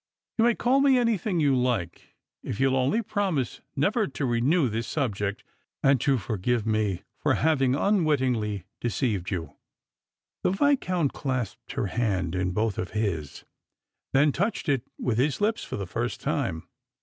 "You 0.39 0.45
may 0.45 0.55
call 0.55 0.81
me 0.81 0.97
anything 0.97 1.39
you 1.39 1.55
like, 1.55 2.15
if 2.41 2.59
you'll 2.59 2.75
only 2.75 3.03
pro 3.03 3.25
nise 3.29 3.59
never 3.75 4.07
to 4.07 4.25
renew 4.25 4.67
this 4.67 4.87
subject, 4.87 5.43
and 5.83 6.01
to 6.01 6.17
forgive 6.17 6.65
me 6.65 7.03
for 7.19 7.35
having 7.35 7.75
un 7.75 8.03
wittingly 8.03 8.63
deceived 8.79 9.29
you." 9.29 9.57
The 10.41 10.49
Viscount 10.49 11.13
clasped 11.13 11.73
her 11.73 11.85
hand 11.85 12.33
in 12.33 12.49
both 12.49 12.79
of 12.79 12.93
his, 12.97 13.45
then 14.11 14.31
touched 14.31 14.67
it 14.67 14.81
with 14.97 15.19
his 15.19 15.39
lips 15.39 15.63
for 15.63 15.75
the 15.75 15.85
first 15.85 16.19
time. 16.19 16.67